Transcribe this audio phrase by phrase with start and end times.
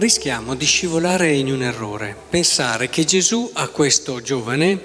[0.00, 4.80] rischiamo di scivolare in un errore, pensare che Gesù a questo giovane,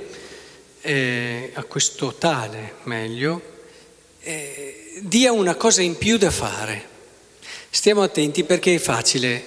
[0.82, 3.41] eh, a questo tale meglio,
[4.20, 6.89] eh, dia una cosa in più da fare.
[7.69, 9.41] Stiamo attenti perché è facile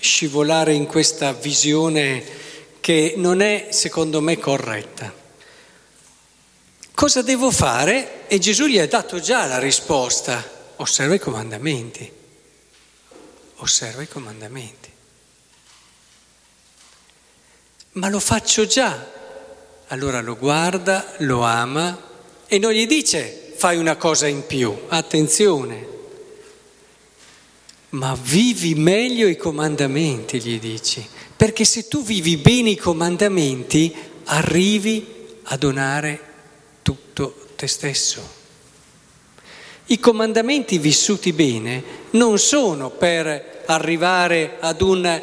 [0.00, 2.24] scivolare in questa visione
[2.80, 5.14] che non è, secondo me, corretta.
[6.94, 8.26] Cosa devo fare?
[8.28, 10.72] E Gesù gli ha dato già la risposta.
[10.76, 12.10] Osserva i comandamenti.
[13.56, 14.91] Osserva i comandamenti.
[17.92, 19.10] Ma lo faccio già.
[19.88, 22.10] Allora lo guarda, lo ama
[22.46, 24.74] e non gli dice fai una cosa in più.
[24.88, 25.88] Attenzione.
[27.90, 31.06] Ma vivi meglio i comandamenti, gli dici.
[31.36, 36.20] Perché se tu vivi bene i comandamenti, arrivi a donare
[36.80, 38.40] tutto te stesso.
[39.86, 45.22] I comandamenti vissuti bene non sono per arrivare ad un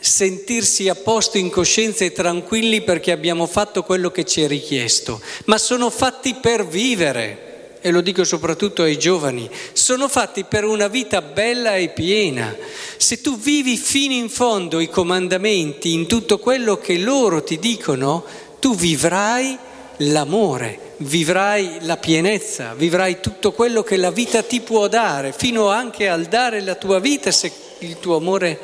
[0.00, 5.20] sentirsi a posto in coscienza e tranquilli perché abbiamo fatto quello che ci è richiesto,
[5.44, 7.48] ma sono fatti per vivere,
[7.82, 12.54] e lo dico soprattutto ai giovani, sono fatti per una vita bella e piena.
[12.96, 18.24] Se tu vivi fino in fondo i comandamenti in tutto quello che loro ti dicono,
[18.58, 19.56] tu vivrai
[19.98, 26.08] l'amore, vivrai la pienezza, vivrai tutto quello che la vita ti può dare, fino anche
[26.08, 28.58] al dare la tua vita se il tuo amore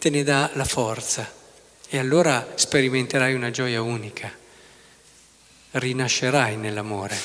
[0.00, 1.30] te ne dà la forza.
[1.90, 4.32] E allora sperimenterai una gioia unica,
[5.72, 7.18] rinascerai nell'amore.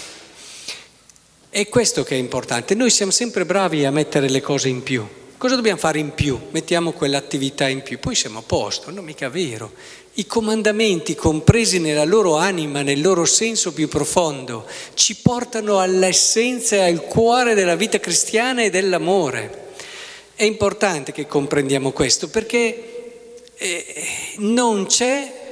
[1.50, 2.76] È questo che è importante.
[2.76, 5.08] Noi siamo sempre bravi a mettere le cose in più.
[5.38, 6.38] Cosa dobbiamo fare in più?
[6.52, 9.72] Mettiamo quell'attività in più, poi siamo a posto, non mica vero.
[10.16, 16.90] I comandamenti compresi nella loro anima, nel loro senso più profondo, ci portano all'essenza e
[16.90, 19.65] al cuore della vita cristiana e dell'amore.
[20.36, 24.08] È importante che comprendiamo questo perché eh,
[24.38, 25.44] non c'è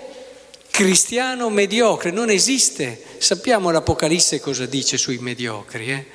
[0.69, 3.01] cristiano mediocre, non esiste.
[3.17, 5.89] Sappiamo l'Apocalisse cosa dice sui mediocri.
[5.89, 6.05] Eh?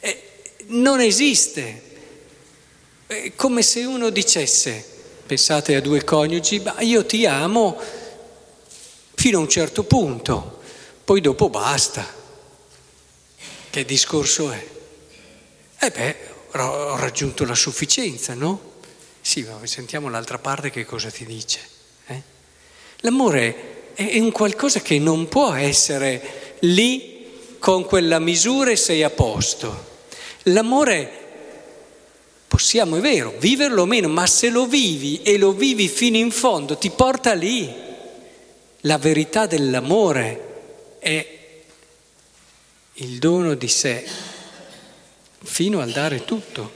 [0.00, 0.22] Eh,
[0.66, 1.82] non esiste.
[3.06, 4.98] È come se uno dicesse
[5.30, 7.80] Pensate a due coniugi, ma io ti amo
[9.14, 10.58] fino a un certo punto,
[11.04, 12.04] poi dopo basta.
[13.70, 14.66] Che discorso è?
[15.78, 16.16] Eh beh,
[16.52, 18.68] ho raggiunto la sufficienza, no?
[19.20, 21.60] Sì, ma sentiamo l'altra parte che cosa ti dice.
[22.06, 22.22] Eh?
[23.00, 29.10] L'amore è un qualcosa che non può essere lì con quella misura e sei a
[29.10, 29.88] posto.
[30.44, 31.20] L'amore
[32.50, 36.32] Possiamo, è vero, viverlo o meno, ma se lo vivi e lo vivi fino in
[36.32, 37.72] fondo, ti porta lì.
[38.80, 41.26] La verità dell'amore è
[42.94, 44.04] il dono di sé
[45.60, 46.72] fino al dare tutto.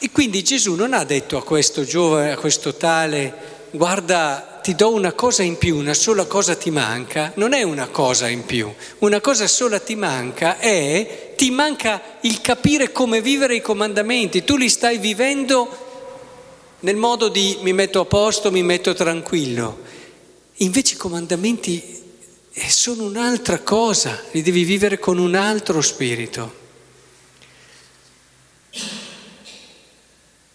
[0.00, 3.32] E quindi Gesù non ha detto a questo giovane, a questo tale,
[3.70, 7.86] guarda, ti do una cosa in più, una sola cosa ti manca, non è una
[7.86, 13.54] cosa in più, una cosa sola ti manca è, ti manca il capire come vivere
[13.54, 15.68] i comandamenti, tu li stai vivendo
[16.80, 19.78] nel modo di mi metto a posto, mi metto tranquillo,
[20.54, 22.02] invece i comandamenti
[22.52, 26.62] eh, sono un'altra cosa, li devi vivere con un altro spirito.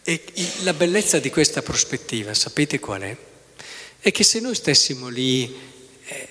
[0.09, 0.24] E
[0.64, 3.16] la bellezza di questa prospettiva, sapete qual è?
[4.00, 5.56] È che se noi stessimo lì,
[6.03, 6.28] eh,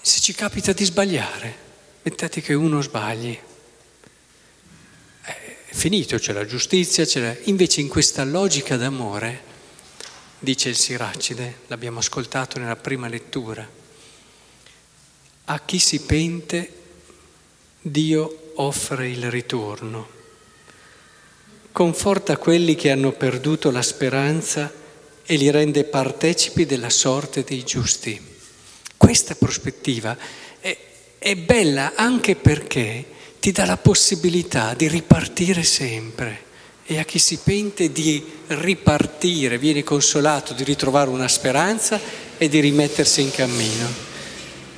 [0.00, 1.54] se ci capita di sbagliare,
[2.00, 3.38] mettete che uno sbagli,
[5.26, 7.36] eh, è finito, c'è la giustizia, c'è la...
[7.42, 9.42] invece in questa logica d'amore,
[10.38, 13.68] dice il Siracide, l'abbiamo ascoltato nella prima lettura,
[15.44, 16.72] a chi si pente
[17.82, 20.16] Dio offre il ritorno
[21.78, 24.68] conforta quelli che hanno perduto la speranza
[25.24, 28.20] e li rende partecipi della sorte dei giusti.
[28.96, 30.18] Questa prospettiva
[30.58, 30.76] è,
[31.18, 33.04] è bella anche perché
[33.38, 36.46] ti dà la possibilità di ripartire sempre
[36.84, 42.00] e a chi si pente di ripartire, viene consolato di ritrovare una speranza
[42.38, 43.88] e di rimettersi in cammino.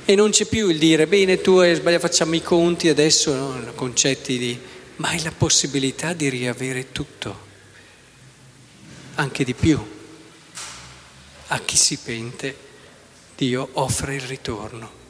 [0.05, 3.71] E non c'è più il dire, bene, tu hai sbagliato, facciamo i conti adesso, no?
[3.73, 4.59] concetti di
[5.01, 7.47] ma hai la possibilità di riavere tutto,
[9.15, 9.83] anche di più.
[11.47, 12.55] A chi si pente
[13.35, 15.00] Dio offre il ritorno.